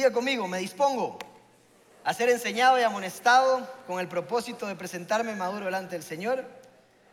[0.00, 1.18] Diga conmigo, me dispongo
[2.04, 6.46] a ser enseñado y amonestado con el propósito de presentarme maduro delante del Señor.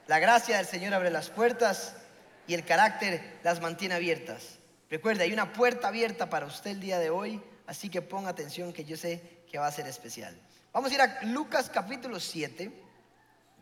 [0.08, 1.98] La gracia del Señor abre las puertas
[2.48, 4.60] y el carácter las mantiene abiertas.
[4.90, 8.72] Recuerde, hay una puerta abierta para usted el día de hoy, así que ponga atención
[8.72, 10.34] que yo sé que va a ser especial.
[10.72, 12.72] Vamos a ir a Lucas capítulo 7,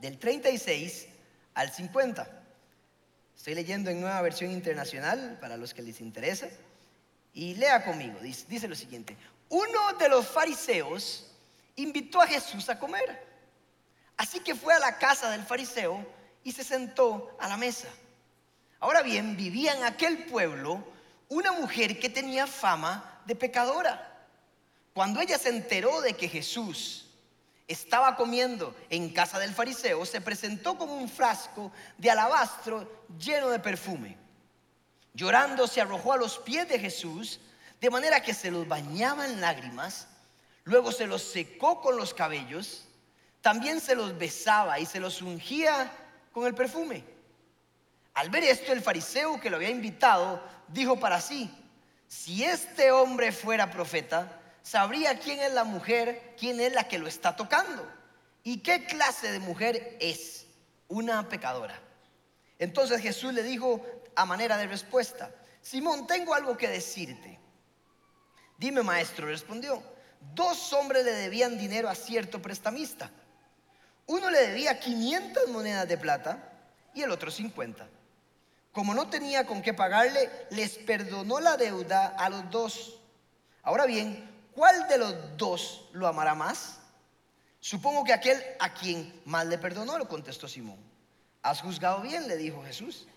[0.01, 1.07] del 36
[1.55, 2.29] al 50.
[3.35, 6.47] Estoy leyendo en nueva versión internacional para los que les interesa.
[7.35, 9.15] Y lea conmigo, dice, dice lo siguiente.
[9.49, 11.27] Uno de los fariseos
[11.75, 13.23] invitó a Jesús a comer.
[14.15, 16.03] Así que fue a la casa del fariseo
[16.43, 17.89] y se sentó a la mesa.
[18.79, 20.81] Ahora bien, vivía en aquel pueblo
[21.27, 24.27] una mujer que tenía fama de pecadora.
[24.93, 27.09] Cuando ella se enteró de que Jesús
[27.67, 33.59] estaba comiendo en casa del fariseo, se presentó con un frasco de alabastro lleno de
[33.59, 34.24] perfume.
[35.15, 37.39] Llorando se arrojó a los pies de Jesús,
[37.79, 40.07] de manera que se los bañaba en lágrimas,
[40.65, 42.85] luego se los secó con los cabellos,
[43.41, 45.89] también se los besaba y se los ungía
[46.33, 47.03] con el perfume.
[48.13, 51.49] Al ver esto, el fariseo que lo había invitado dijo para sí,
[52.07, 57.07] si este hombre fuera profeta, sabría quién es la mujer, quién es la que lo
[57.07, 57.87] está tocando
[58.43, 60.45] y qué clase de mujer es,
[60.87, 61.79] una pecadora.
[62.59, 63.85] Entonces Jesús le dijo
[64.15, 67.39] a manera de respuesta, Simón, tengo algo que decirte.
[68.57, 69.81] Dime, maestro, respondió,
[70.33, 73.11] dos hombres le debían dinero a cierto prestamista.
[74.07, 76.51] Uno le debía 500 monedas de plata
[76.93, 77.87] y el otro 50.
[78.71, 82.99] Como no tenía con qué pagarle, les perdonó la deuda a los dos.
[83.63, 86.77] Ahora bien, ¿cuál de los dos lo amará más?
[87.59, 90.77] Supongo que aquel a quien más le perdonó, lo contestó Simón.
[91.41, 93.07] Has juzgado bien, le dijo Jesús.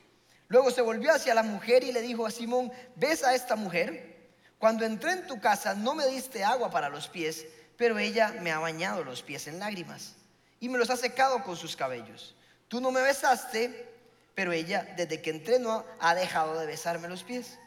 [0.49, 4.17] Luego se volvió hacia la mujer y le dijo a Simón, ¿ves a esta mujer?
[4.59, 8.51] Cuando entré en tu casa no me diste agua para los pies, pero ella me
[8.51, 10.17] ha bañado los pies en lágrimas
[10.59, 12.35] y me los ha secado con sus cabellos.
[12.67, 13.89] Tú no me besaste,
[14.35, 17.59] pero ella desde que entré no ha dejado de besarme los pies.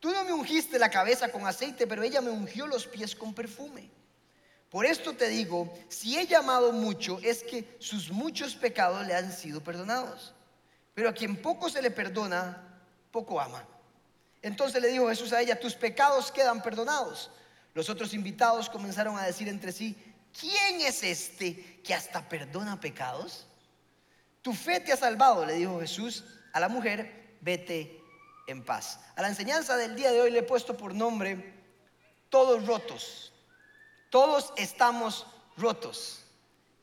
[0.00, 3.32] Tú no me ungiste la cabeza con aceite, pero ella me ungió los pies con
[3.32, 3.90] perfume.
[4.68, 9.32] Por esto te digo, si he llamado mucho, es que sus muchos pecados le han
[9.32, 10.33] sido perdonados.
[10.94, 13.66] Pero a quien poco se le perdona, poco ama.
[14.42, 17.30] Entonces le dijo Jesús a ella, tus pecados quedan perdonados.
[17.72, 19.96] Los otros invitados comenzaron a decir entre sí,
[20.38, 23.46] ¿quién es este que hasta perdona pecados?
[24.42, 28.00] Tu fe te ha salvado, le dijo Jesús a la mujer, vete
[28.46, 29.00] en paz.
[29.16, 31.54] A la enseñanza del día de hoy le he puesto por nombre,
[32.28, 33.32] todos rotos.
[34.10, 36.23] Todos estamos rotos.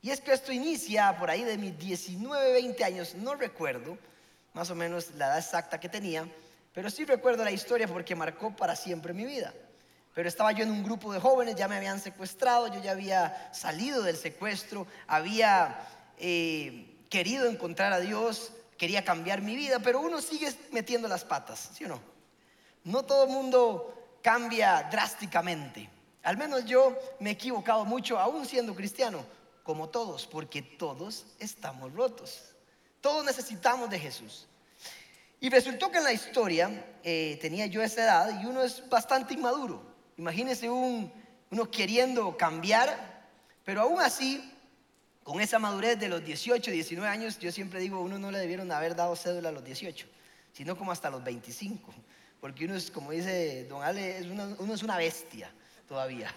[0.02, 3.96] Y es que esto inicia por ahí de mis 19, 20 años, no recuerdo
[4.52, 6.26] más o menos la edad exacta que tenía,
[6.74, 9.54] pero sí recuerdo la historia porque marcó para siempre mi vida.
[10.14, 13.50] Pero estaba yo en un grupo de jóvenes, ya me habían secuestrado, yo ya había
[13.54, 15.78] salido del secuestro, había
[16.18, 21.70] eh, querido encontrar a Dios, quería cambiar mi vida, pero uno sigue metiendo las patas,
[21.74, 22.00] ¿sí o no?
[22.84, 25.88] No todo el mundo cambia drásticamente.
[26.24, 29.24] Al menos yo me he equivocado mucho, aún siendo cristiano,
[29.62, 32.54] como todos, porque todos estamos rotos.
[33.00, 34.46] Todos necesitamos de Jesús.
[35.40, 39.34] Y resultó que en la historia eh, tenía yo esa edad y uno es bastante
[39.34, 39.82] inmaduro.
[40.16, 41.12] Imagínese un,
[41.50, 43.26] uno queriendo cambiar,
[43.64, 44.52] pero aún así,
[45.24, 48.70] con esa madurez de los 18, 19 años, yo siempre digo, uno no le debieron
[48.70, 50.06] haber dado cédula a los 18,
[50.52, 51.92] sino como hasta los 25.
[52.40, 55.52] Porque uno es, como dice don Ale, es uno es una bestia
[55.88, 56.32] todavía.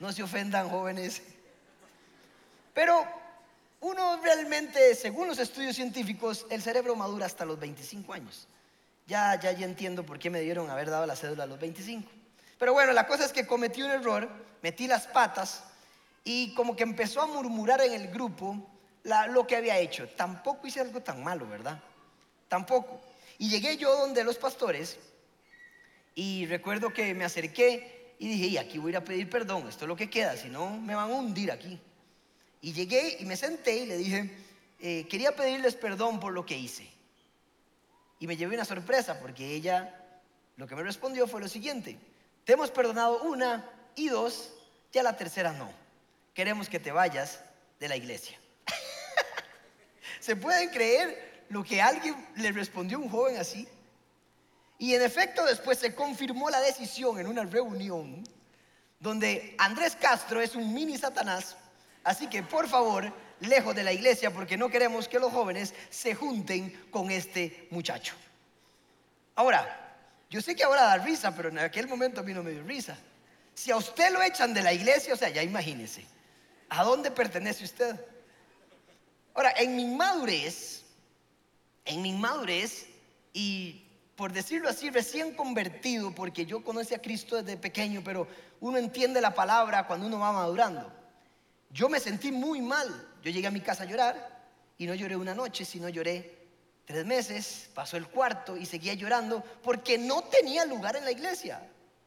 [0.00, 1.22] No se ofendan jóvenes.
[2.78, 3.04] Pero
[3.80, 8.46] uno realmente, según los estudios científicos, el cerebro madura hasta los 25 años.
[9.08, 12.08] Ya, ya, ya entiendo por qué me dieron haber dado la cédula a los 25.
[12.56, 14.28] Pero bueno, la cosa es que cometí un error,
[14.62, 15.64] metí las patas
[16.22, 18.64] y como que empezó a murmurar en el grupo
[19.02, 20.08] lo que había hecho.
[20.10, 21.82] Tampoco hice algo tan malo, ¿verdad?
[22.46, 23.00] Tampoco.
[23.38, 25.00] Y llegué yo donde los pastores
[26.14, 29.66] y recuerdo que me acerqué y dije, y aquí voy a ir a pedir perdón,
[29.68, 31.80] esto es lo que queda, si no me van a hundir aquí.
[32.60, 34.30] Y llegué y me senté y le dije,
[34.80, 36.88] eh, quería pedirles perdón por lo que hice.
[38.20, 39.94] Y me llevé una sorpresa porque ella
[40.56, 41.96] lo que me respondió fue lo siguiente,
[42.44, 44.50] te hemos perdonado una y dos,
[44.92, 45.70] ya la tercera no.
[46.34, 47.40] Queremos que te vayas
[47.78, 48.38] de la iglesia.
[50.20, 53.68] ¿Se pueden creer lo que alguien le respondió a un joven así?
[54.78, 58.24] Y en efecto después se confirmó la decisión en una reunión
[58.98, 61.56] donde Andrés Castro es un mini Satanás
[62.08, 66.14] Así que por favor, lejos de la iglesia, porque no queremos que los jóvenes se
[66.14, 68.14] junten con este muchacho.
[69.34, 69.94] Ahora,
[70.30, 72.62] yo sé que ahora da risa, pero en aquel momento a mí no me dio
[72.62, 72.96] risa.
[73.52, 76.02] Si a usted lo echan de la iglesia, o sea, ya imagínese,
[76.70, 78.00] ¿a dónde pertenece usted?
[79.34, 80.84] Ahora, en mi madurez,
[81.84, 82.86] en mi madurez,
[83.34, 83.84] y
[84.16, 88.26] por decirlo así, recién convertido, porque yo conocí a Cristo desde pequeño, pero
[88.60, 90.97] uno entiende la palabra cuando uno va madurando.
[91.70, 92.88] Yo me sentí muy mal.
[93.22, 94.38] Yo llegué a mi casa a llorar
[94.78, 96.38] y no lloré una noche, sino lloré
[96.84, 101.60] tres meses, pasó el cuarto y seguía llorando porque no tenía lugar en la iglesia.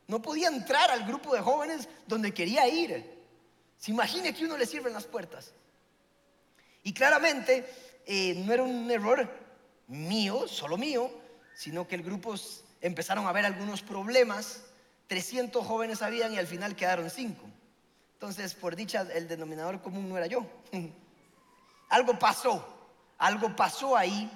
[0.08, 3.22] No podía entrar al grupo de jóvenes donde quería ir.
[3.78, 5.54] Se imagine que uno le sirve las puertas.
[6.84, 7.68] Y claramente
[8.06, 9.30] eh, no era un error
[9.88, 11.12] mío, solo mío,
[11.54, 12.36] sino que el grupo
[12.81, 14.63] empezaron a ver algunos problemas.
[15.08, 17.42] 300 jóvenes habían y al final quedaron 5.
[18.22, 20.46] Entonces, por dicha, el denominador común no era yo.
[21.90, 22.64] algo pasó,
[23.18, 24.30] algo pasó ahí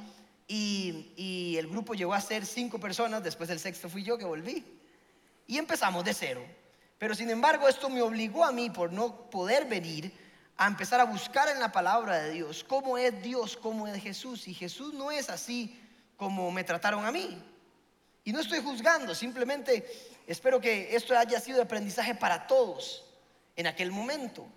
[0.47, 4.65] y, el grupo llegó a ser cinco personas, después del sexto fui yo que volví.
[5.45, 6.43] Y empezamos de cero.
[6.97, 10.11] Pero sin embargo, esto me obligó a mí, por no poder venir,
[10.57, 14.47] a empezar a buscar en la palabra de Dios cómo es Dios, cómo es Jesús.
[14.47, 15.79] Y Jesús no es así
[16.17, 17.39] como me trataron a mí.
[18.23, 19.85] Y no estoy juzgando, simplemente
[20.25, 23.04] espero que esto haya sido de aprendizaje para todos
[23.55, 24.47] en aquel momento.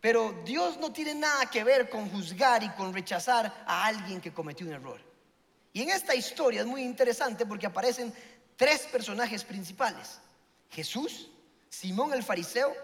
[0.00, 4.32] Pero Dios no tiene nada que ver con juzgar y con rechazar a alguien que
[4.32, 5.00] cometió un error.
[5.72, 8.12] Y en esta historia es muy interesante porque aparecen
[8.56, 10.20] tres personajes principales.
[10.70, 11.30] Jesús,
[11.68, 12.74] Simón el fariseo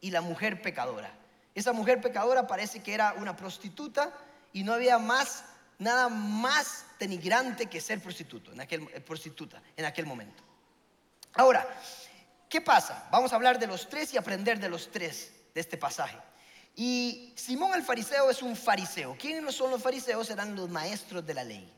[0.00, 1.12] y la mujer pecadora.
[1.54, 4.12] Esa mujer pecadora parece que era una prostituta
[4.52, 5.44] y no había más
[5.78, 10.42] nada más denigrante que ser prostituto en aquel, eh, prostituta en aquel momento.
[11.34, 11.66] Ahora,
[12.48, 13.08] ¿Qué pasa?
[13.10, 16.18] Vamos a hablar de los tres y aprender de los tres de este pasaje.
[16.74, 19.16] Y Simón el fariseo es un fariseo.
[19.18, 20.30] ¿Quiénes son los fariseos?
[20.30, 21.70] Eran los maestros de la ley.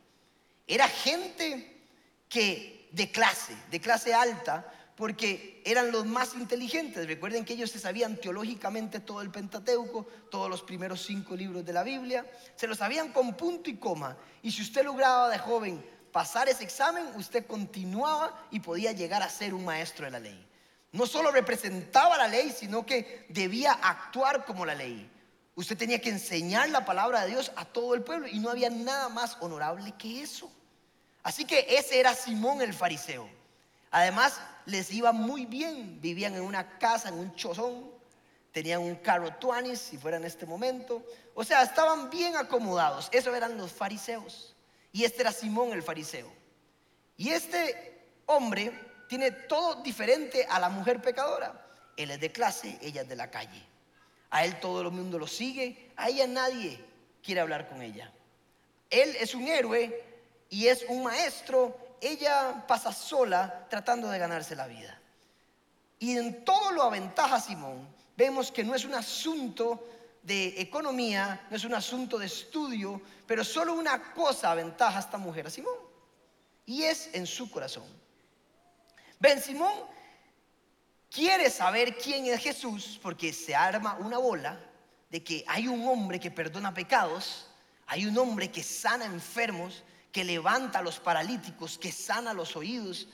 [0.66, 1.80] Era gente
[2.28, 7.06] que de clase, de clase alta, porque eran los más inteligentes.
[7.06, 11.72] Recuerden que ellos se sabían teológicamente todo el Pentateuco, todos los primeros cinco libros de
[11.72, 14.16] la Biblia, se lo sabían con punto y coma.
[14.42, 19.30] Y si usted lograba de joven pasar ese examen, usted continuaba y podía llegar a
[19.30, 20.49] ser un maestro de la ley.
[20.92, 25.08] No solo representaba la ley, sino que debía actuar como la ley.
[25.54, 28.70] Usted tenía que enseñar la palabra de Dios a todo el pueblo y no había
[28.70, 30.50] nada más honorable que eso.
[31.22, 33.28] Así que ese era Simón el fariseo.
[33.90, 36.00] Además, les iba muy bien.
[36.00, 37.90] Vivían en una casa, en un chozón.
[38.52, 41.04] Tenían un carro tuanis, si fuera en este momento.
[41.34, 43.08] O sea, estaban bien acomodados.
[43.12, 44.56] Esos eran los fariseos.
[44.92, 46.32] Y este era Simón el fariseo.
[47.16, 48.72] Y este hombre
[49.10, 51.66] tiene todo diferente a la mujer pecadora.
[51.96, 53.60] Él es de clase, ella es de la calle.
[54.30, 56.78] A él todo el mundo lo sigue, a ella nadie
[57.20, 58.12] quiere hablar con ella.
[58.88, 60.00] Él es un héroe
[60.48, 64.96] y es un maestro, ella pasa sola tratando de ganarse la vida.
[65.98, 67.88] Y en todo lo aventaja Simón.
[68.16, 69.88] Vemos que no es un asunto
[70.22, 75.18] de economía, no es un asunto de estudio, pero solo una cosa aventaja a esta
[75.18, 75.78] mujer, a Simón,
[76.64, 77.99] y es en su corazón.
[79.20, 79.74] Ben Simón
[81.10, 84.58] quiere saber quién es Jesús porque se arma una bola
[85.10, 87.46] de que hay un hombre que perdona pecados,
[87.86, 93.08] hay un hombre que sana enfermos, que levanta a los paralíticos, que sana los oídos,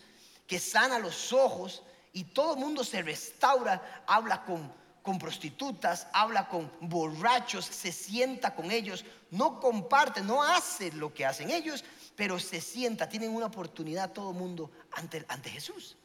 [0.47, 1.83] que sana los ojos
[2.13, 4.73] y todo el mundo se restaura, habla con,
[5.03, 11.27] con prostitutas, habla con borrachos, se sienta con ellos, no comparte, no hace lo que
[11.27, 11.85] hacen ellos,
[12.17, 15.97] pero se sienta, tienen una oportunidad todo el mundo ante, ante Jesús.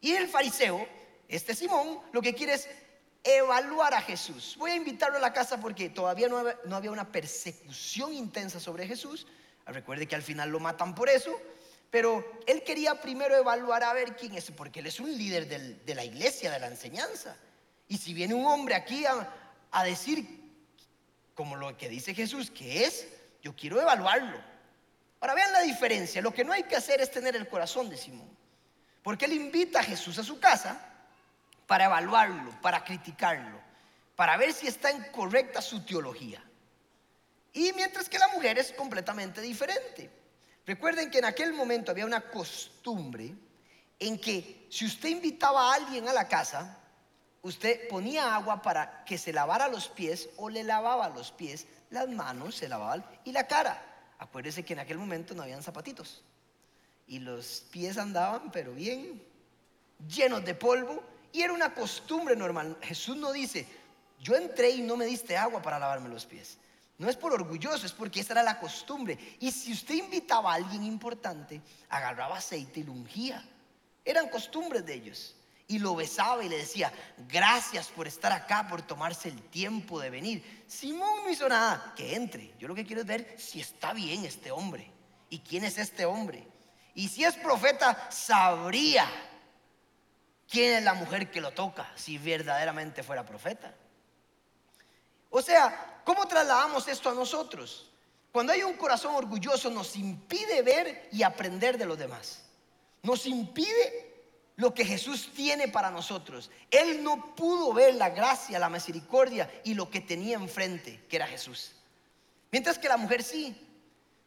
[0.00, 0.86] Y el fariseo,
[1.28, 2.68] este Simón, lo que quiere es
[3.24, 4.54] evaluar a Jesús.
[4.58, 8.60] Voy a invitarlo a la casa porque todavía no había, no había una persecución intensa
[8.60, 9.26] sobre Jesús.
[9.66, 11.38] Recuerde que al final lo matan por eso.
[11.90, 15.94] Pero él quería primero evaluar a ver quién es, porque él es un líder de
[15.94, 17.36] la iglesia, de la enseñanza.
[17.88, 19.34] Y si viene un hombre aquí a,
[19.72, 20.40] a decir,
[21.34, 23.08] como lo que dice Jesús, que es,
[23.42, 24.40] yo quiero evaluarlo.
[25.20, 26.22] Ahora vean la diferencia.
[26.22, 28.28] Lo que no hay que hacer es tener el corazón de Simón.
[29.02, 30.80] Porque él invita a Jesús a su casa
[31.66, 33.60] para evaluarlo, para criticarlo,
[34.16, 36.42] para ver si está en correcta su teología.
[37.52, 40.10] Y mientras que la mujer es completamente diferente.
[40.66, 43.34] Recuerden que en aquel momento había una costumbre
[43.98, 46.78] en que si usted invitaba a alguien a la casa,
[47.42, 52.08] usted ponía agua para que se lavara los pies o le lavaba los pies, las
[52.08, 53.89] manos se lavaban y la cara.
[54.20, 56.22] Acuérdese que en aquel momento no habían zapatitos.
[57.06, 59.20] Y los pies andaban, pero bien,
[60.06, 61.02] llenos de polvo.
[61.32, 62.76] Y era una costumbre normal.
[62.82, 63.66] Jesús no dice,
[64.20, 66.58] yo entré y no me diste agua para lavarme los pies.
[66.98, 69.18] No es por orgulloso, es porque esa era la costumbre.
[69.40, 73.42] Y si usted invitaba a alguien importante, agarraba aceite y lo ungía.
[74.04, 75.34] Eran costumbres de ellos.
[75.70, 76.92] Y lo besaba y le decía,
[77.28, 80.64] gracias por estar acá, por tomarse el tiempo de venir.
[80.66, 82.52] Simón no hizo nada, que entre.
[82.58, 84.90] Yo lo que quiero es ver si está bien este hombre
[85.28, 86.44] y quién es este hombre.
[86.96, 89.08] Y si es profeta, sabría
[90.48, 93.72] quién es la mujer que lo toca, si verdaderamente fuera profeta.
[95.30, 97.92] O sea, ¿cómo trasladamos esto a nosotros?
[98.32, 102.42] Cuando hay un corazón orgulloso nos impide ver y aprender de los demás.
[103.04, 104.09] Nos impide
[104.60, 106.50] lo que Jesús tiene para nosotros.
[106.70, 111.26] Él no pudo ver la gracia, la misericordia y lo que tenía enfrente, que era
[111.26, 111.72] Jesús.
[112.52, 113.56] Mientras que la mujer sí.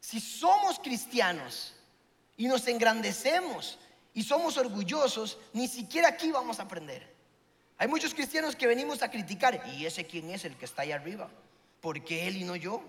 [0.00, 1.72] Si somos cristianos
[2.36, 3.78] y nos engrandecemos
[4.12, 7.08] y somos orgullosos, ni siquiera aquí vamos a aprender.
[7.78, 10.90] Hay muchos cristianos que venimos a criticar, ¿y ese quién es el que está ahí
[10.90, 11.30] arriba?
[11.80, 12.82] ¿Por qué él y no yo?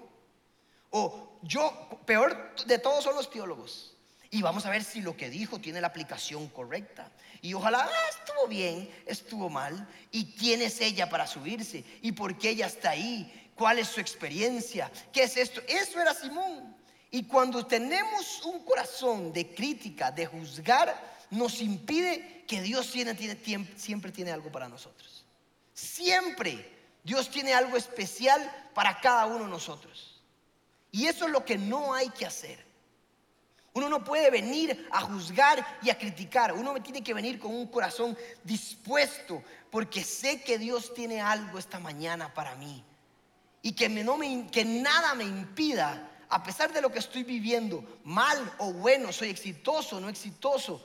[0.90, 1.72] O yo,
[2.08, 3.95] peor de todos son los teólogos.
[4.36, 7.10] Y vamos a ver si lo que dijo tiene la aplicación correcta.
[7.42, 9.88] Y ojalá ah, estuvo bien, estuvo mal.
[10.12, 11.86] ¿Y quién es ella para subirse?
[12.02, 13.50] ¿Y por qué ella está ahí?
[13.56, 14.92] ¿Cuál es su experiencia?
[15.14, 15.62] ¿Qué es esto?
[15.70, 16.76] Eso era Simón.
[17.12, 22.94] Y cuando tenemos un corazón de crítica, de juzgar, nos impide que Dios
[23.78, 25.24] siempre tiene algo para nosotros.
[25.74, 26.74] Siempre
[27.06, 28.42] Dios tiene algo especial
[28.74, 30.22] para cada uno de nosotros.
[30.92, 32.65] Y eso es lo que no hay que hacer.
[33.76, 36.54] Uno no puede venir a juzgar y a criticar.
[36.54, 41.78] Uno tiene que venir con un corazón dispuesto porque sé que Dios tiene algo esta
[41.78, 42.82] mañana para mí.
[43.62, 43.90] Y que,
[44.50, 49.30] que nada me impida, a pesar de lo que estoy viviendo, mal o bueno, soy
[49.30, 50.82] exitoso o no exitoso,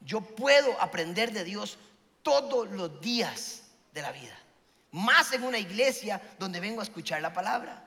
[0.00, 1.76] yo puedo aprender de Dios
[2.22, 4.38] todos los días de la vida.
[4.92, 7.82] Más en una iglesia donde vengo a escuchar la palabra,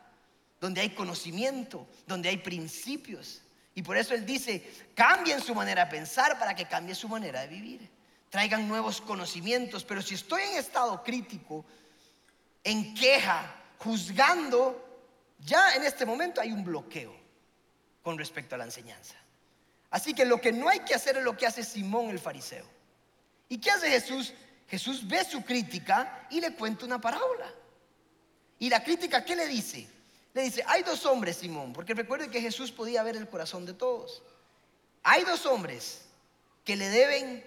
[0.59, 3.41] donde hay conocimiento, donde hay principios.
[3.75, 7.41] Y por eso Él dice, cambien su manera de pensar para que cambie su manera
[7.41, 7.89] de vivir.
[8.29, 9.83] Traigan nuevos conocimientos.
[9.83, 11.65] Pero si estoy en estado crítico,
[12.63, 15.03] en queja, juzgando,
[15.39, 17.15] ya en este momento hay un bloqueo
[18.01, 19.15] con respecto a la enseñanza.
[19.89, 22.65] Así que lo que no hay que hacer es lo que hace Simón el fariseo.
[23.49, 24.33] ¿Y qué hace Jesús?
[24.69, 27.51] Jesús ve su crítica y le cuenta una parábola.
[28.57, 29.87] ¿Y la crítica qué le dice?
[30.35, 33.73] Le dice, hay dos hombres, Simón, porque recuerde que Jesús podía ver el corazón de
[33.73, 34.21] todos.
[35.01, 36.01] Hay dos hombres
[36.65, 37.41] que le deben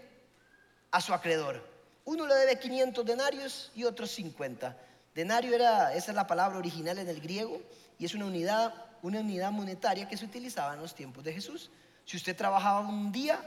[0.90, 1.62] a su acreedor.
[2.06, 4.74] Uno le debe 500 denarios y otro 50.
[5.14, 7.60] Denario era, esa es la palabra original en el griego,
[7.98, 11.70] y es una unidad, una unidad monetaria que se utilizaba en los tiempos de Jesús.
[12.06, 13.38] Si usted trabajaba un día,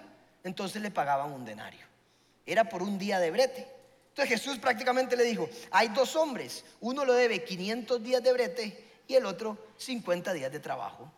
[0.44, 1.88] entonces le pagaban un denario.
[2.46, 3.68] Era por un día de brete.
[4.10, 8.91] Entonces Jesús prácticamente le dijo, hay dos hombres, uno le debe 500 días de brete
[9.12, 11.12] y el otro 50 días de trabajo.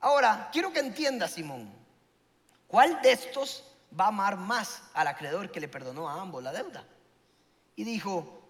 [0.00, 1.68] Ahora, quiero que entienda, Simón,
[2.68, 3.64] ¿cuál de estos
[3.98, 6.84] va a amar más al acreedor que le perdonó a ambos la deuda?
[7.74, 8.42] Y dijo,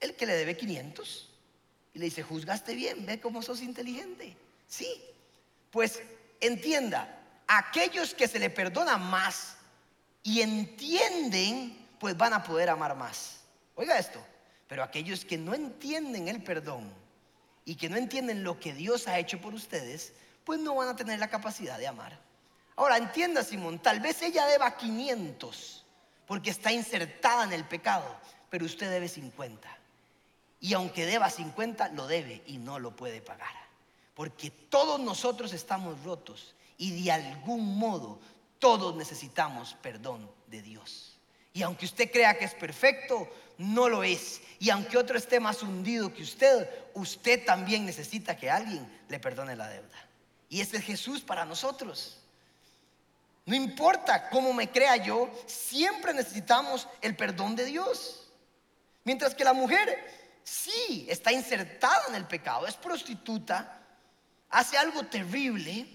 [0.00, 1.30] el que le debe 500.
[1.94, 4.36] Y le dice, juzgaste bien, ve cómo sos inteligente.
[4.66, 5.00] Sí,
[5.70, 6.02] pues
[6.40, 9.56] entienda, aquellos que se le perdona más
[10.24, 13.40] y entienden, pues van a poder amar más.
[13.76, 14.20] Oiga esto,
[14.66, 16.92] pero aquellos que no entienden el perdón,
[17.64, 20.12] y que no entienden lo que Dios ha hecho por ustedes,
[20.44, 22.18] pues no van a tener la capacidad de amar.
[22.76, 25.84] Ahora, entienda Simón, tal vez ella deba 500
[26.26, 28.06] porque está insertada en el pecado,
[28.48, 29.68] pero usted debe 50.
[30.60, 33.54] Y aunque deba 50, lo debe y no lo puede pagar.
[34.14, 38.20] Porque todos nosotros estamos rotos y de algún modo
[38.58, 41.18] todos necesitamos perdón de Dios.
[41.52, 43.28] Y aunque usted crea que es perfecto,
[43.60, 44.40] no lo es.
[44.58, 49.54] Y aunque otro esté más hundido que usted, usted también necesita que alguien le perdone
[49.54, 50.08] la deuda.
[50.48, 52.16] Y ese es Jesús para nosotros.
[53.44, 58.28] No importa cómo me crea yo, siempre necesitamos el perdón de Dios.
[59.04, 59.98] Mientras que la mujer
[60.42, 63.78] sí está insertada en el pecado, es prostituta,
[64.48, 65.86] hace algo terrible,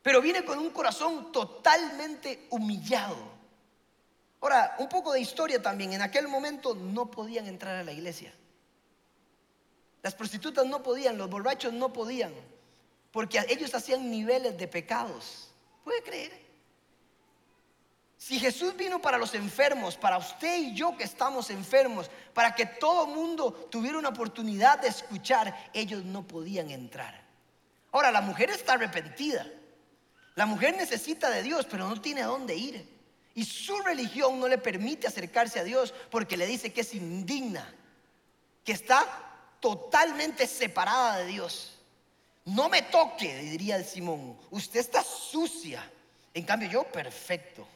[0.00, 3.35] pero viene con un corazón totalmente humillado.
[4.46, 5.92] Ahora, un poco de historia también.
[5.92, 8.32] En aquel momento no podían entrar a la iglesia.
[10.04, 12.32] Las prostitutas no podían, los borrachos no podían,
[13.10, 15.50] porque ellos hacían niveles de pecados.
[15.82, 16.30] ¿Puede creer?
[18.16, 22.66] Si Jesús vino para los enfermos, para usted y yo que estamos enfermos, para que
[22.66, 27.20] todo mundo tuviera una oportunidad de escuchar, ellos no podían entrar.
[27.90, 29.44] Ahora, la mujer está arrepentida.
[30.36, 32.95] La mujer necesita de Dios, pero no tiene a dónde ir.
[33.36, 37.70] Y su religión no le permite acercarse a Dios porque le dice que es indigna,
[38.64, 39.04] que está
[39.60, 41.74] totalmente separada de Dios.
[42.46, 44.38] No me toque, diría Simón.
[44.50, 45.88] Usted está sucia.
[46.32, 47.68] En cambio, yo perfecto.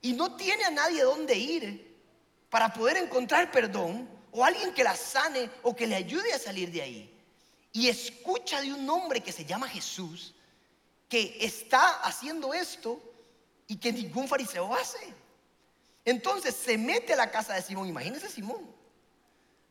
[0.00, 1.94] y no tiene a nadie donde ir
[2.48, 6.72] para poder encontrar perdón o alguien que la sane o que le ayude a salir
[6.72, 7.14] de ahí.
[7.70, 10.34] Y escucha de un hombre que se llama Jesús,
[11.10, 13.11] que está haciendo esto
[13.72, 14.98] y que ningún fariseo hace.
[16.04, 17.88] Entonces se mete a la casa de Simón.
[17.88, 18.60] Imagínese Simón.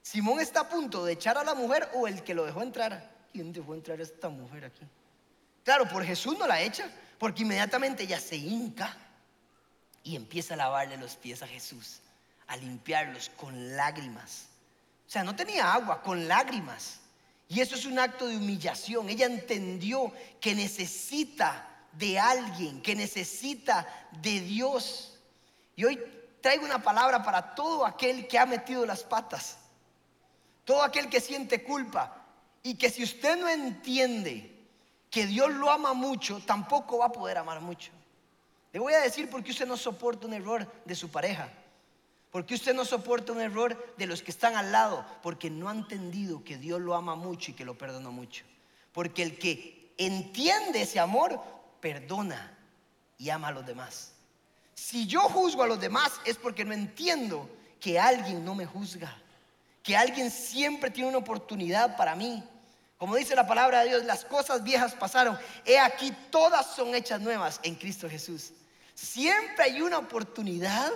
[0.01, 3.12] Simón está a punto de echar a la mujer o el que lo dejó entrar.
[3.31, 4.88] ¿Quién dejó entrar a esta mujer aquí?
[5.63, 6.89] Claro, por Jesús no la echa,
[7.20, 8.98] porque inmediatamente ella se hinca
[10.03, 12.00] y empieza a lavarle los pies a Jesús,
[12.48, 14.48] a limpiarlos con lágrimas.
[15.08, 17.01] O sea, no tenía agua, con lágrimas.
[17.48, 19.10] Y eso es un acto de humillación.
[19.10, 23.88] Ella entendió que necesita de alguien, que necesita
[24.22, 25.20] de Dios.
[25.76, 26.00] Y hoy
[26.42, 29.58] traigo una palabra para todo aquel que ha metido las patas,
[30.66, 32.18] todo aquel que siente culpa
[32.64, 34.52] y que si usted no entiende
[35.10, 37.92] que Dios lo ama mucho, tampoco va a poder amar mucho.
[38.72, 41.52] Le voy a decir por qué usted no soporta un error de su pareja.
[42.32, 45.06] Porque usted no soporta un error de los que están al lado?
[45.22, 48.46] Porque no ha entendido que Dios lo ama mucho y que lo perdona mucho.
[48.94, 51.42] Porque el que entiende ese amor,
[51.82, 52.58] perdona
[53.18, 54.14] y ama a los demás.
[54.74, 59.16] Si yo juzgo a los demás es porque no entiendo que alguien no me juzga.
[59.84, 62.44] Que alguien siempre tiene una oportunidad para mí.
[62.98, 65.38] Como dice la palabra de Dios, las cosas viejas pasaron.
[65.66, 68.54] He aquí, todas son hechas nuevas en Cristo Jesús.
[68.94, 70.92] Siempre hay una oportunidad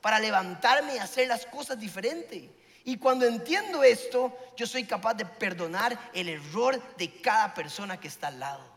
[0.00, 2.44] para levantarme y hacer las cosas diferentes.
[2.84, 8.08] Y cuando entiendo esto, yo soy capaz de perdonar el error de cada persona que
[8.08, 8.69] está al lado.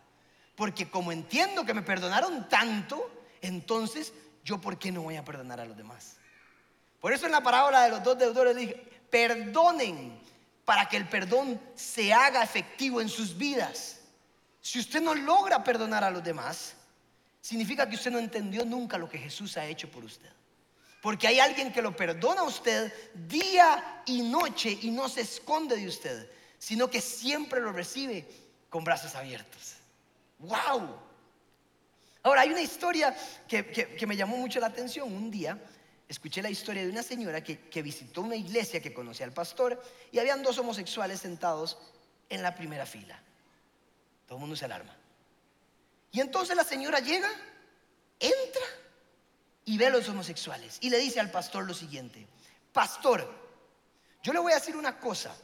[0.56, 4.14] Porque como entiendo que me perdonaron tanto, entonces
[4.44, 6.18] yo por qué no voy a perdonar a los demás.
[7.00, 8.76] Por eso en la parábola de los dos deudores dije,
[9.10, 10.20] perdonen
[10.66, 14.00] para que el perdón se haga efectivo en sus vidas.
[14.62, 16.76] Si usted no logra perdonar a los demás,
[17.42, 20.30] significa que usted no entendió nunca lo que Jesús ha hecho por usted.
[21.02, 25.76] Porque hay alguien que lo perdona a usted día y noche y no se esconde
[25.76, 28.26] de usted, sino que siempre lo recibe
[28.70, 29.74] con brazos abiertos.
[30.44, 31.00] ¡Wow!
[32.24, 33.16] Ahora, hay una historia
[33.48, 35.12] que, me llamó mucho la atención.
[35.14, 35.58] Un día
[36.08, 39.82] escuché la historia de una señora que, que visitó una iglesia que conocía al pastor
[40.12, 41.78] y habían dos homosexuales sentados
[42.30, 43.22] en la primera fila.
[44.26, 44.96] Todo el mundo se alarma.
[46.12, 47.30] Y entonces la señora llega,
[48.20, 48.66] entra
[49.66, 52.28] y ve a los homosexuales y le dice al pastor lo siguiente,
[52.72, 53.28] pastor,
[54.22, 55.36] yo le voy a decir una cosa,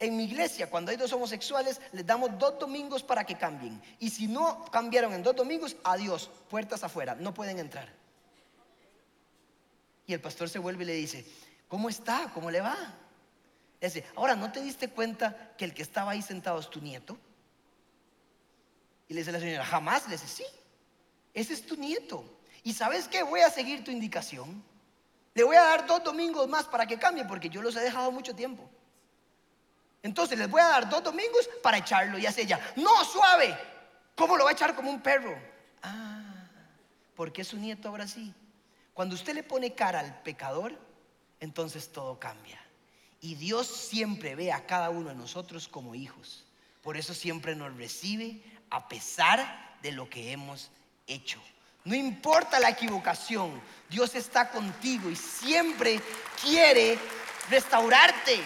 [0.00, 4.08] en mi iglesia cuando hay dos homosexuales les damos dos domingos para que cambien y
[4.08, 7.88] si no cambiaron en dos domingos, adiós, puertas afuera, no pueden entrar.
[10.06, 11.24] Y el pastor se vuelve y le dice,
[11.68, 12.32] ¿cómo está?
[12.34, 12.76] ¿Cómo le va?
[13.80, 17.16] dice, ahora, ¿no te diste cuenta que el que estaba ahí sentado es tu nieto?
[19.08, 20.04] Y le dice la señora, jamás.
[20.06, 20.44] Le dice, sí,
[21.32, 22.24] ese es tu nieto.
[22.62, 24.62] Y sabes qué, voy a seguir tu indicación.
[25.34, 28.10] Le voy a dar dos domingos más para que cambie, porque yo los he dejado
[28.10, 28.68] mucho tiempo.
[30.02, 32.18] Entonces les voy a dar dos domingos para echarlo.
[32.18, 33.56] Y hace ella, no, suave.
[34.14, 35.36] ¿Cómo lo va a echar como un perro?
[35.82, 36.48] Ah,
[37.14, 38.34] porque su nieto ahora sí.
[38.94, 40.78] Cuando usted le pone cara al pecador,
[41.38, 42.60] entonces todo cambia.
[43.20, 46.44] Y Dios siempre ve a cada uno de nosotros como hijos.
[46.82, 50.70] Por eso siempre nos recibe a pesar de lo que hemos
[51.06, 51.40] hecho.
[51.84, 56.00] No importa la equivocación, Dios está contigo y siempre
[56.42, 56.98] quiere
[57.48, 58.38] restaurarte.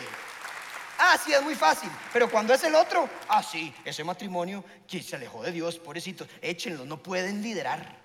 [0.98, 1.90] Ah, sí, es muy fácil.
[2.12, 6.26] Pero cuando es el otro, ah, sí, ese matrimonio que se alejó de Dios, pobrecito,
[6.40, 8.04] échenlo, no pueden liderar.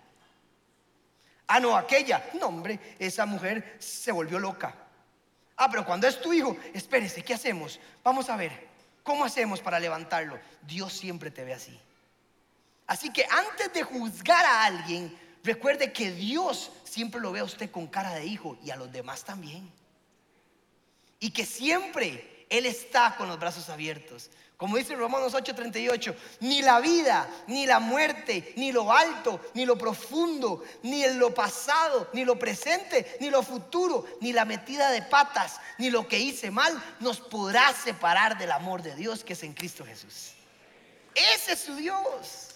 [1.48, 4.76] Ah, no, aquella, no, hombre, esa mujer se volvió loca.
[5.58, 7.80] Ah, pero cuando es tu hijo, espérese, ¿qué hacemos?
[8.04, 8.68] Vamos a ver,
[9.04, 10.40] ¿cómo hacemos para levantarlo?
[10.62, 11.80] Dios siempre te ve así.
[12.88, 17.70] Así que antes de juzgar a alguien, recuerde que Dios siempre lo ve a usted
[17.70, 19.72] con cara de hijo y a los demás también.
[21.20, 24.30] Y que siempre Él está con los brazos abiertos.
[24.58, 29.78] Como dice Romanos 8:38, ni la vida, ni la muerte, ni lo alto, ni lo
[29.78, 35.62] profundo, ni lo pasado, ni lo presente, ni lo futuro, ni la metida de patas,
[35.78, 39.54] ni lo que hice mal, nos podrá separar del amor de Dios que es en
[39.54, 40.34] Cristo Jesús.
[41.16, 42.50] Ese es su Dios.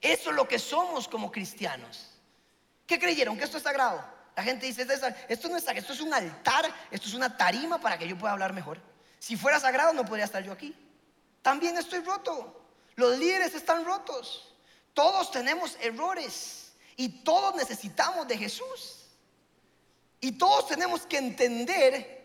[0.00, 2.10] Eso es lo que somos como cristianos.
[2.86, 3.36] ¿Qué creyeron?
[3.36, 4.04] Que esto es sagrado.
[4.34, 4.82] La gente dice,
[5.28, 8.78] esto es es un altar, esto es una tarima para que yo pueda hablar mejor.
[9.18, 10.74] Si fuera sagrado no podría estar yo aquí.
[11.42, 12.60] También estoy roto.
[12.96, 14.54] Los líderes están rotos.
[14.94, 19.06] Todos tenemos errores y todos necesitamos de Jesús.
[20.20, 22.22] Y todos tenemos que entender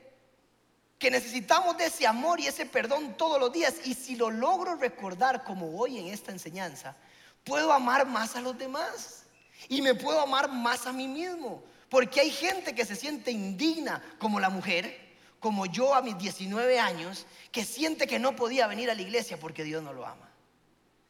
[1.00, 3.76] que necesitamos de ese amor y ese perdón todos los días.
[3.86, 6.96] Y si lo logro recordar como hoy en esta enseñanza,
[7.43, 9.24] puedo amar más a los demás.
[9.70, 11.63] Y me puedo amar más a mí mismo.
[11.89, 16.80] Porque hay gente que se siente indigna, como la mujer, como yo a mis 19
[16.80, 20.30] años, que siente que no podía venir a la iglesia porque Dios no lo ama.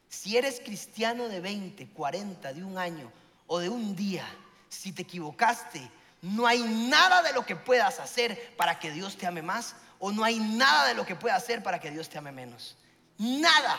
[0.08, 3.12] Si eres cristiano de 20, 40, de un año
[3.46, 4.26] o de un día,
[4.68, 5.90] si te equivocaste,
[6.22, 10.12] no hay nada de lo que puedas hacer para que Dios te ame más o
[10.12, 12.76] no hay nada de lo que pueda hacer para que Dios te ame menos.
[13.18, 13.78] Nada.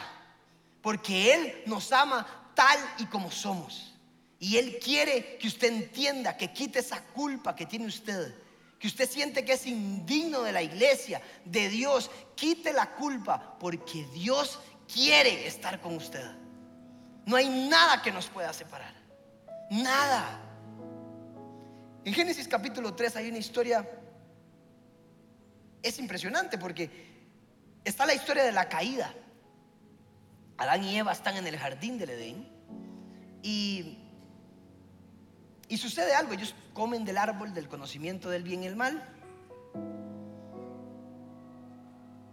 [0.81, 3.93] Porque Él nos ama tal y como somos.
[4.39, 8.33] Y Él quiere que usted entienda, que quite esa culpa que tiene usted.
[8.79, 12.09] Que usted siente que es indigno de la iglesia, de Dios.
[12.35, 14.59] Quite la culpa porque Dios
[14.91, 16.25] quiere estar con usted.
[17.25, 18.95] No hay nada que nos pueda separar.
[19.69, 20.41] Nada.
[22.05, 23.87] En Génesis capítulo 3 hay una historia,
[25.83, 26.89] es impresionante porque
[27.83, 29.13] está la historia de la caída.
[30.57, 32.59] Adán y Eva están en el jardín del Edén
[33.43, 33.98] y,
[35.69, 39.15] y sucede algo, ellos comen del árbol del conocimiento del bien y el mal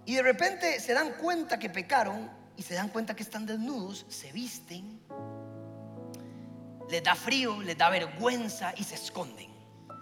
[0.06, 4.06] y de repente se dan cuenta que pecaron y se dan cuenta que están desnudos,
[4.08, 5.00] se visten,
[6.88, 9.50] les da frío, les da vergüenza y se esconden.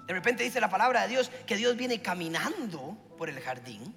[0.07, 3.95] De repente dice la palabra de Dios que Dios viene caminando por el jardín,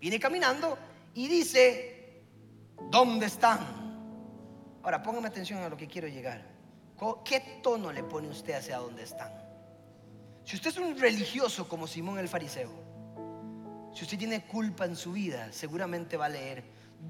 [0.00, 0.76] viene caminando
[1.14, 2.24] y dice,
[2.90, 3.60] ¿dónde están?
[4.82, 6.51] Ahora póngame atención a lo que quiero llegar.
[7.24, 9.32] ¿Qué tono le pone usted hacia dónde están?
[10.44, 12.70] Si usted es un religioso como Simón el fariseo,
[13.92, 16.62] si usted tiene culpa en su vida, seguramente va a leer,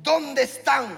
[0.02, 0.96] ¿dónde están?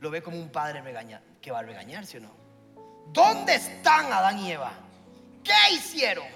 [0.00, 2.30] Lo ve como un padre regaña, que va a regañarse o no.
[3.12, 4.72] ¿Dónde están Adán y Eva?
[5.44, 6.26] ¿Qué hicieron?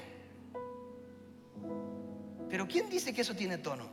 [2.51, 3.89] Pero ¿quién dice que eso tiene tono?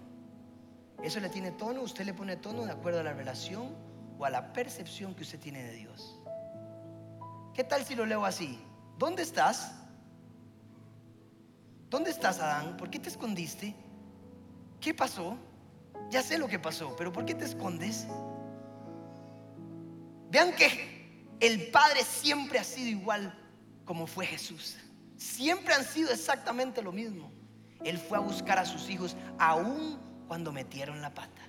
[1.02, 3.89] Eso le tiene tono, usted le pone tono de acuerdo a la relación
[4.20, 6.20] o a la percepción que usted tiene de Dios.
[7.54, 8.60] ¿Qué tal si lo leo así?
[8.98, 9.72] ¿Dónde estás?
[11.90, 12.78] ¿Dónde estás, Adán?
[12.78, 13.74] ¿Por qué te escondiste?
[14.82, 15.38] ¿Qué pasó?
[16.12, 18.08] Ya sé lo que pasó, pero ¿por qué te escondes?
[20.30, 23.34] Vean que el Padre siempre ha sido igual
[23.86, 24.76] como fue Jesús.
[25.18, 27.32] Siempre han sido exactamente lo mismo.
[27.84, 31.42] Él fue a buscar a sus hijos aún cuando metieron la pata.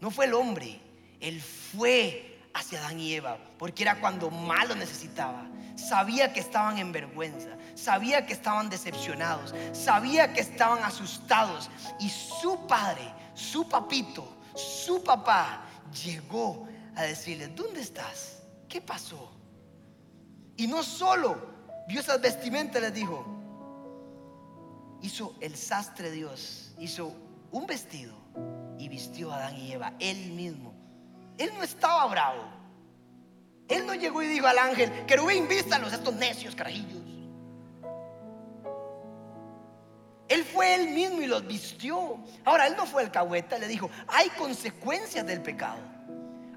[0.00, 0.80] No fue el hombre,
[1.20, 5.46] él fue hacia Adán y Eva, porque era cuando más lo necesitaba.
[5.76, 11.70] Sabía que estaban en vergüenza, sabía que estaban decepcionados, sabía que estaban asustados.
[12.00, 15.62] Y su padre, su papito, su papá
[16.04, 18.38] llegó a decirle, ¿dónde estás?
[18.68, 19.30] ¿qué pasó?
[20.56, 21.38] Y no solo
[21.88, 23.24] vio esas vestimentas, les dijo,
[25.02, 27.12] hizo el sastre Dios, hizo
[27.50, 28.14] un vestido
[28.78, 30.74] y vistió a Adán y Eva, él mismo.
[31.38, 32.44] Él no estaba bravo.
[33.68, 37.02] Él no llegó y dijo al ángel, querubín, vístalos, estos necios carajillos.
[40.28, 42.18] Él fue él mismo y los vistió.
[42.44, 45.78] Ahora, él no fue el cahueta, le dijo, hay consecuencias del pecado.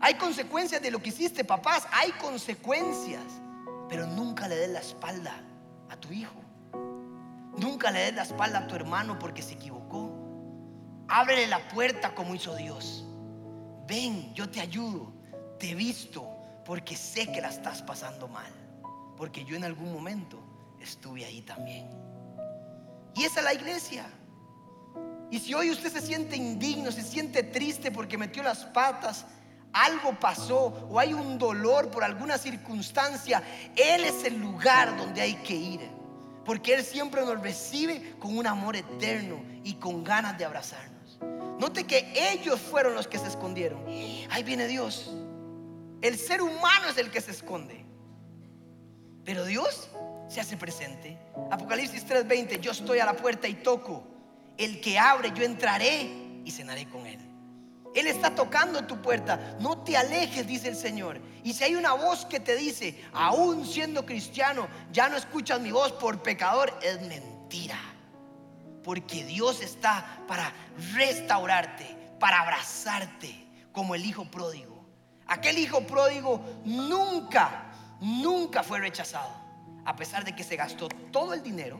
[0.01, 1.87] Hay consecuencias de lo que hiciste, papás.
[1.91, 3.23] Hay consecuencias.
[3.87, 5.33] Pero nunca le des la espalda
[5.89, 6.35] a tu hijo.
[7.57, 10.11] Nunca le des la espalda a tu hermano porque se equivocó.
[11.07, 13.05] Ábrele la puerta como hizo Dios.
[13.91, 15.11] Ven, yo te ayudo.
[15.59, 16.25] Te he visto
[16.65, 18.49] porque sé que la estás pasando mal.
[19.17, 20.39] Porque yo en algún momento
[20.79, 21.89] estuve ahí también.
[23.13, 24.05] Y esa es la iglesia.
[25.29, 29.25] Y si hoy usted se siente indigno, se siente triste porque metió las patas
[29.73, 33.43] algo pasó o hay un dolor por alguna circunstancia,
[33.75, 35.81] Él es el lugar donde hay que ir.
[36.45, 41.00] Porque Él siempre nos recibe con un amor eterno y con ganas de abrazarnos.
[41.61, 43.85] Note que ellos fueron los que se escondieron.
[44.31, 45.11] Ahí viene Dios.
[46.01, 47.85] El ser humano es el que se esconde.
[49.23, 49.87] Pero Dios
[50.27, 51.19] se hace presente.
[51.51, 54.03] Apocalipsis 3:20, yo estoy a la puerta y toco.
[54.57, 56.09] El que abre, yo entraré
[56.43, 57.19] y cenaré con él.
[57.93, 59.55] Él está tocando tu puerta.
[59.59, 61.21] No te alejes, dice el Señor.
[61.43, 65.71] Y si hay una voz que te dice, aún siendo cristiano, ya no escuchas mi
[65.71, 67.90] voz por pecador, es mentira.
[68.83, 70.51] Porque Dios está para
[70.93, 71.85] restaurarte,
[72.19, 74.85] para abrazarte, como el hijo pródigo.
[75.27, 79.31] Aquel hijo pródigo nunca, nunca fue rechazado.
[79.85, 81.79] A pesar de que se gastó todo el dinero,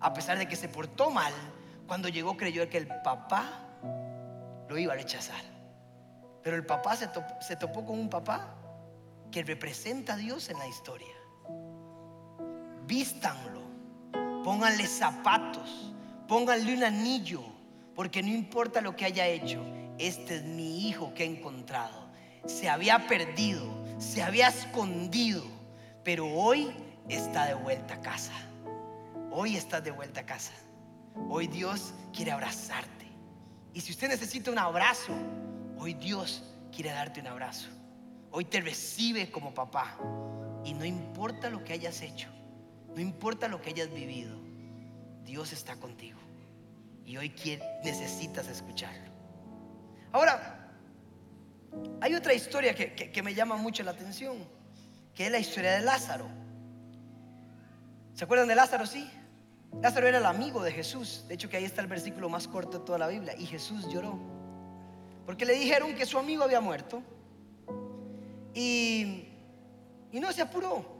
[0.00, 1.32] a pesar de que se portó mal,
[1.86, 3.60] cuando llegó creyó que el papá
[4.68, 5.42] lo iba a rechazar.
[6.42, 7.08] Pero el papá se,
[7.56, 8.54] topó, con un papá
[9.30, 11.14] que representa a Dios en la historia.
[12.86, 13.59] Vístanlo,
[14.44, 15.92] pónganle zapatos,
[16.28, 17.42] pónganle un anillo,
[17.94, 19.62] porque no importa lo que haya hecho,
[19.98, 22.08] este es mi hijo que he encontrado.
[22.46, 23.66] Se había perdido,
[23.98, 25.44] se había escondido,
[26.02, 26.70] pero hoy
[27.08, 28.32] está de vuelta a casa.
[29.30, 30.52] Hoy estás de vuelta a casa.
[31.28, 33.06] Hoy Dios quiere abrazarte.
[33.74, 35.12] Y si usted necesita un abrazo,
[35.78, 36.42] hoy Dios
[36.74, 37.68] quiere darte un abrazo.
[38.32, 39.96] Hoy te recibe como papá.
[40.64, 42.28] Y no importa lo que hayas hecho,
[42.94, 44.36] no importa lo que hayas vivido,
[45.24, 46.18] Dios está contigo.
[47.04, 47.32] Y hoy
[47.84, 49.10] necesitas escucharlo.
[50.12, 50.70] Ahora,
[52.00, 54.36] hay otra historia que, me llama mucho la atención,
[55.14, 56.28] que es la historia de Lázaro.
[58.14, 58.86] ¿Se acuerdan de Lázaro?
[58.86, 59.08] Sí.
[59.80, 61.24] Lázaro era el amigo de Jesús.
[61.28, 63.34] De hecho, que ahí está el versículo más corto de toda la Biblia.
[63.38, 64.18] Y Jesús lloró.
[65.26, 67.02] Porque le dijeron que su amigo había muerto.
[68.52, 69.24] Y
[70.12, 70.99] no se apuró.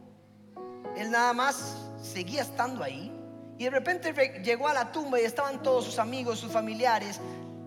[0.96, 3.12] Él nada más seguía estando ahí.
[3.58, 7.20] Y de repente llegó a la tumba y estaban todos sus amigos, sus familiares,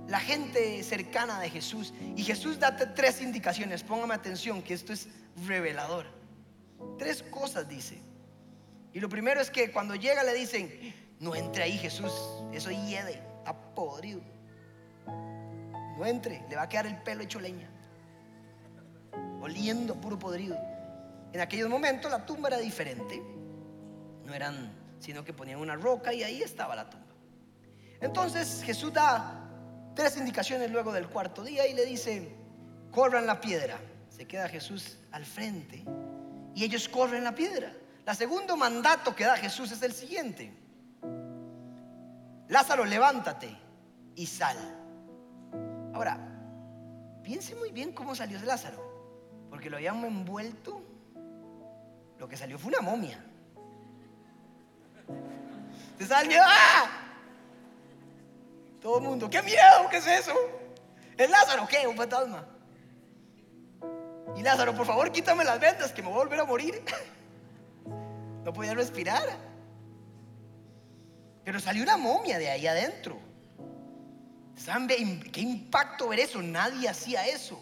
[0.07, 1.93] la gente cercana de Jesús.
[2.15, 3.83] Y Jesús da tres indicaciones.
[3.83, 5.07] Póngame atención que esto es
[5.45, 6.05] revelador.
[6.97, 7.99] Tres cosas dice.
[8.91, 12.11] Y lo primero es que cuando llega le dicen, no entre ahí Jesús,
[12.51, 14.21] eso hiede, está podrido.
[15.97, 17.69] No entre, le va a quedar el pelo hecho leña,
[19.41, 20.57] oliendo puro podrido.
[21.33, 23.21] En aquellos momentos la tumba era diferente,
[24.23, 27.13] no eran, sino que ponían una roca y ahí estaba la tumba.
[27.99, 29.49] Entonces Jesús da
[29.95, 32.35] tres indicaciones luego del cuarto día y le dice,
[32.91, 33.79] corran la piedra.
[34.09, 35.83] Se queda Jesús al frente
[36.53, 37.73] y ellos corren la piedra.
[38.05, 40.53] La segundo mandato que da Jesús es el siguiente.
[42.47, 43.57] Lázaro, levántate
[44.15, 44.57] y sal.
[45.93, 46.19] Ahora,
[47.23, 49.47] piense muy bien cómo salió Lázaro.
[49.49, 50.92] Porque lo habían envuelto.
[52.23, 53.21] Lo que salió fue una momia.
[55.99, 56.39] Se salió.
[56.41, 56.89] ¡Ah!
[58.81, 59.89] Todo el mundo, ¡qué miedo!
[59.91, 60.33] ¿Qué es eso?
[61.17, 61.85] ¿Es Lázaro qué?
[61.85, 62.47] ¿Un fantasma?
[64.37, 66.81] Y Lázaro, por favor, quítame las vendas que me voy a volver a morir.
[68.45, 69.27] No podía respirar.
[71.43, 73.19] Pero salió una momia de ahí adentro.
[74.55, 74.87] ¿Saben
[75.29, 76.41] qué impacto ver eso?
[76.41, 77.61] Nadie hacía eso.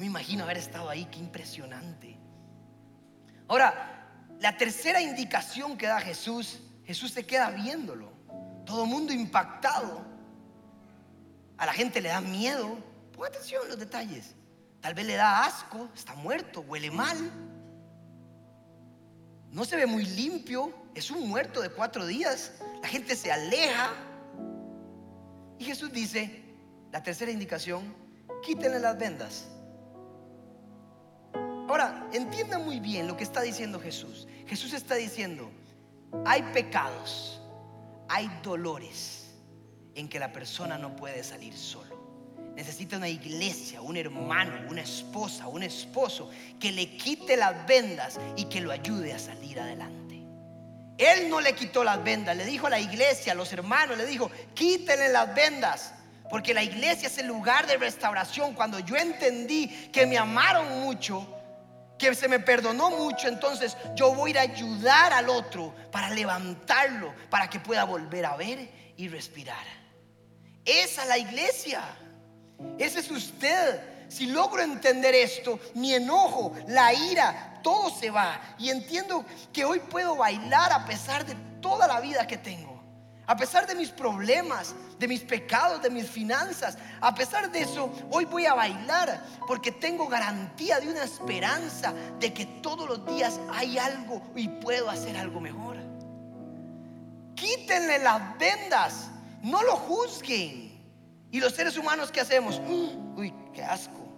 [0.00, 2.16] Me imagino haber estado ahí, qué impresionante.
[3.46, 4.08] Ahora,
[4.40, 8.10] la tercera indicación que da Jesús, Jesús se queda viéndolo.
[8.64, 10.02] Todo mundo impactado.
[11.58, 12.78] A la gente le da miedo.
[13.12, 14.34] Ponga atención a los detalles.
[14.80, 17.18] Tal vez le da asco, está muerto, huele mal.
[19.50, 22.52] No se ve muy limpio, es un muerto de cuatro días.
[22.80, 23.92] La gente se aleja.
[25.58, 26.42] Y Jesús dice,
[26.90, 27.94] la tercera indicación,
[28.42, 29.46] quítenle las vendas.
[31.70, 34.26] Ahora, entienda muy bien lo que está diciendo Jesús.
[34.48, 35.48] Jesús está diciendo,
[36.26, 37.40] hay pecados,
[38.08, 39.30] hay dolores
[39.94, 42.00] en que la persona no puede salir solo
[42.56, 46.28] necesita una iglesia, un hermano, una esposa, un esposo
[46.58, 50.20] que le quite las vendas y que lo ayude a salir adelante.
[50.98, 54.04] Él no le quitó las vendas, le dijo a la iglesia, a los hermanos, le
[54.04, 55.94] dijo, quítenle las vendas.
[56.28, 58.54] Porque la iglesia es el lugar de restauración.
[58.54, 61.39] Cuando yo entendí que me amaron mucho,
[62.00, 67.14] que se me perdonó mucho, entonces yo voy a ir ayudar al otro para levantarlo,
[67.28, 69.64] para que pueda volver a ver y respirar.
[70.64, 71.82] Esa es la iglesia.
[72.78, 73.80] Ese es usted.
[74.08, 78.40] Si logro entender esto, mi enojo, la ira, todo se va.
[78.58, 82.69] Y entiendo que hoy puedo bailar a pesar de toda la vida que tengo.
[83.30, 86.76] A pesar de mis problemas, de mis pecados, de mis finanzas.
[87.00, 92.34] A pesar de eso, hoy voy a bailar porque tengo garantía de una esperanza de
[92.34, 95.76] que todos los días hay algo y puedo hacer algo mejor.
[97.36, 99.10] Quítenle las vendas,
[99.42, 100.82] no lo juzguen.
[101.30, 102.60] Y los seres humanos, ¿qué hacemos?
[103.14, 104.08] Uy, qué asco.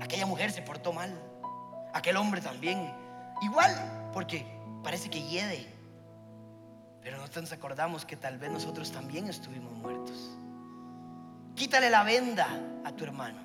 [0.00, 1.12] Aquella mujer se portó mal.
[1.92, 2.90] Aquel hombre también.
[3.42, 4.46] Igual, porque
[4.82, 5.75] parece que hiede.
[7.06, 10.36] Pero no nos acordamos que tal vez nosotros también estuvimos muertos.
[11.54, 12.48] Quítale la venda
[12.84, 13.38] a tu hermano.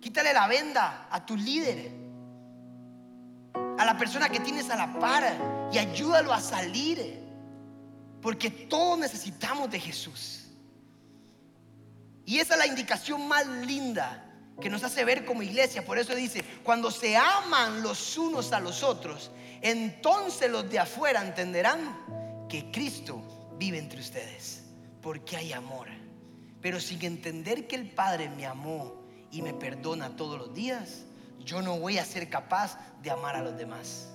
[0.00, 1.92] Quítale la venda a tu líder.
[3.78, 5.22] A la persona que tienes a la par.
[5.72, 7.22] Y ayúdalo a salir.
[8.20, 10.48] Porque todos necesitamos de Jesús.
[12.26, 14.28] Y esa es la indicación más linda
[14.60, 15.84] que nos hace ver como iglesia.
[15.84, 21.22] Por eso dice, cuando se aman los unos a los otros, entonces los de afuera
[21.22, 22.21] entenderán
[22.52, 23.22] que Cristo
[23.58, 24.64] vive entre ustedes.
[25.00, 25.88] Porque hay amor.
[26.60, 31.04] Pero sin entender que el Padre me amó y me perdona todos los días,
[31.40, 34.08] yo no voy a ser capaz de amar a los demás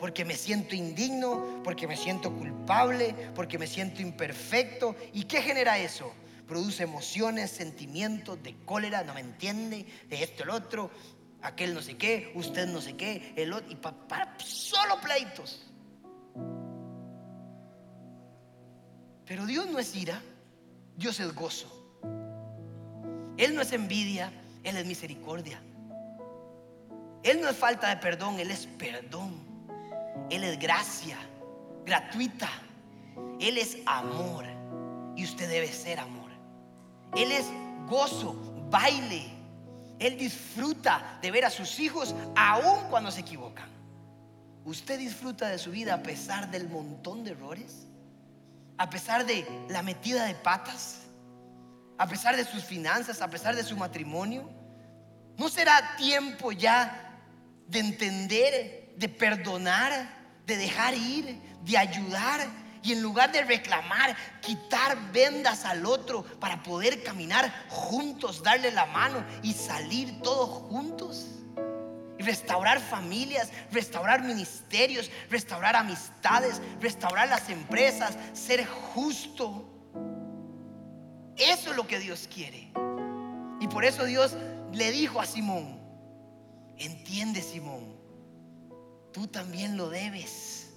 [0.00, 4.94] porque me siento indigno, porque me siento culpable, porque me siento imperfecto.
[5.14, 6.12] ¿Y qué genera eso?
[6.46, 10.90] produce emociones, sentimientos de cólera, no me entiende, de esto, el otro,
[11.40, 15.64] aquel no sé qué, usted no sé qué, el otro, y para solo pleitos.
[19.26, 20.20] Pero Dios no es ira,
[20.96, 21.70] Dios es gozo.
[23.36, 24.32] Él no es envidia,
[24.62, 25.60] Él es misericordia.
[27.22, 29.34] Él no es falta de perdón, Él es perdón.
[30.30, 31.18] Él es gracia
[31.84, 32.48] gratuita.
[33.40, 34.44] Él es amor
[35.16, 36.30] y usted debe ser amor.
[37.16, 37.46] Él es
[37.88, 38.34] gozo,
[38.70, 39.30] baile.
[39.98, 43.68] Él disfruta de ver a sus hijos aun cuando se equivocan.
[44.64, 47.86] ¿Usted disfruta de su vida a pesar del montón de errores?
[48.76, 51.02] ¿A pesar de la metida de patas?
[51.98, 53.22] ¿A pesar de sus finanzas?
[53.22, 54.50] ¿A pesar de su matrimonio?
[55.36, 57.20] ¿No será tiempo ya
[57.66, 60.08] de entender, de perdonar,
[60.46, 62.40] de dejar ir, de ayudar
[62.82, 68.84] y en lugar de reclamar, quitar vendas al otro para poder caminar juntos, darle la
[68.86, 71.26] mano y salir todos juntos.
[72.24, 79.70] Restaurar familias, restaurar ministerios, restaurar amistades, restaurar las empresas, ser justo.
[81.36, 82.72] Eso es lo que Dios quiere.
[83.60, 84.36] Y por eso Dios
[84.72, 85.80] le dijo a Simón,
[86.78, 87.96] entiende Simón,
[89.12, 90.72] tú también lo debes.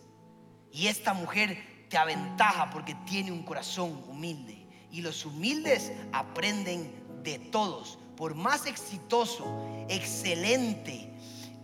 [0.72, 1.58] Y esta mujer
[1.90, 4.68] te aventaja porque tiene un corazón humilde.
[4.92, 6.92] Y los humildes aprenden
[7.24, 8.00] de todos.
[8.16, 9.46] Por más exitoso,
[9.90, 11.14] excelente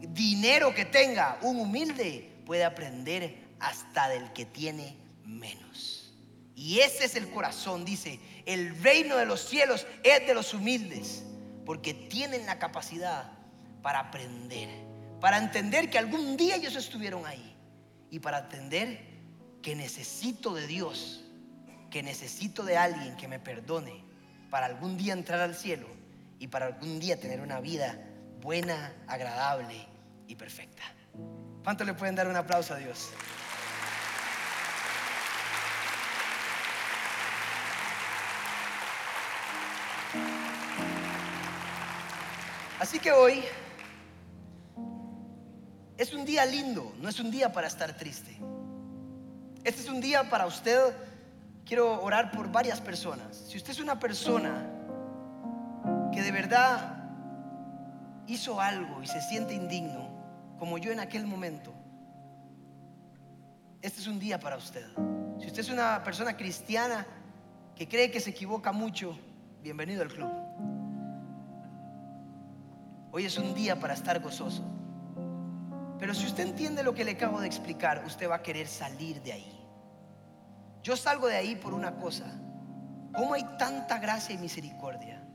[0.09, 6.13] dinero que tenga, un humilde puede aprender hasta del que tiene menos.
[6.55, 11.23] Y ese es el corazón, dice, el reino de los cielos es de los humildes,
[11.65, 13.31] porque tienen la capacidad
[13.81, 14.69] para aprender,
[15.19, 17.55] para entender que algún día ellos estuvieron ahí
[18.11, 19.13] y para entender
[19.61, 21.23] que necesito de Dios,
[21.89, 24.03] que necesito de alguien que me perdone
[24.49, 25.87] para algún día entrar al cielo
[26.37, 27.97] y para algún día tener una vida
[28.41, 29.92] buena, agradable
[30.27, 30.83] y perfecta.
[31.63, 33.09] ¿Cuánto le pueden dar un aplauso a Dios?
[42.79, 43.41] Así que hoy
[45.97, 48.37] es un día lindo, no es un día para estar triste.
[49.63, 50.93] Este es un día para usted.
[51.65, 53.37] Quiero orar por varias personas.
[53.47, 54.69] Si usted es una persona
[56.11, 56.97] que de verdad
[58.27, 60.02] hizo algo y se siente indigno,
[60.63, 61.73] como yo en aquel momento,
[63.81, 64.87] este es un día para usted.
[65.37, 67.05] Si usted es una persona cristiana
[67.75, 69.19] que cree que se equivoca mucho,
[69.61, 70.31] bienvenido al club.
[73.11, 74.63] Hoy es un día para estar gozoso.
[75.99, 79.21] Pero si usted entiende lo que le acabo de explicar, usted va a querer salir
[79.21, 79.67] de ahí.
[80.81, 82.39] Yo salgo de ahí por una cosa.
[83.13, 85.27] ¿Cómo hay tanta gracia y misericordia?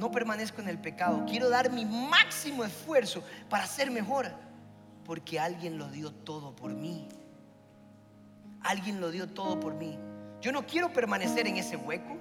[0.00, 1.26] No permanezco en el pecado.
[1.28, 4.32] Quiero dar mi máximo esfuerzo para ser mejor.
[5.04, 7.06] Porque alguien lo dio todo por mí.
[8.62, 9.98] Alguien lo dio todo por mí.
[10.40, 12.16] Yo no quiero permanecer en ese hueco.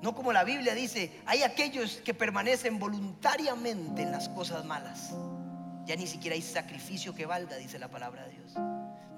[0.00, 5.12] No como la Biblia dice, hay aquellos que permanecen voluntariamente en las cosas malas.
[5.84, 8.54] Ya ni siquiera hay sacrificio que valga, dice la palabra de Dios.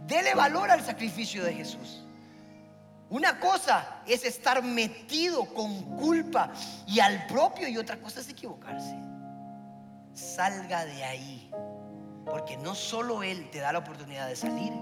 [0.09, 2.08] Dele valor al sacrificio de Jesús.
[3.11, 6.53] Una cosa es estar metido con culpa
[6.87, 8.95] y al propio y otra cosa es equivocarse.
[10.13, 11.51] Salga de ahí.
[12.27, 14.73] Porque no solo Él te da la oportunidad de salir,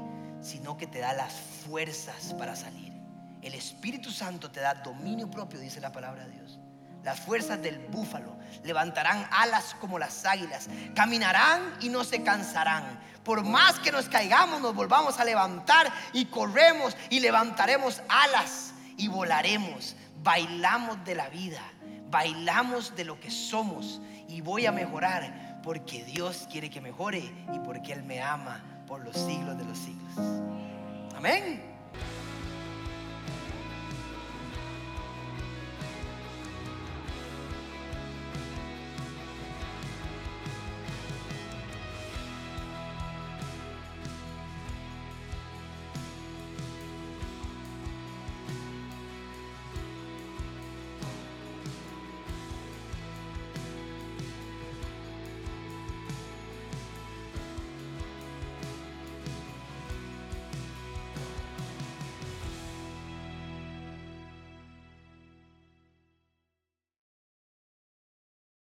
[0.41, 2.93] sino que te da las fuerzas para salir.
[3.43, 6.59] El Espíritu Santo te da dominio propio, dice la palabra de Dios
[7.07, 12.99] las fuerzas del búfalo, levantarán alas como las águilas, caminarán y no se cansarán.
[13.23, 19.07] Por más que nos caigamos, nos volvamos a levantar y corremos y levantaremos alas y
[19.07, 19.95] volaremos.
[20.25, 21.63] Bailamos de la vida,
[22.11, 27.21] bailamos de lo que somos y voy a mejorar porque Dios quiere que mejore
[27.55, 30.13] y porque Él me ama por los siglos de los siglos.
[31.17, 31.76] Amén.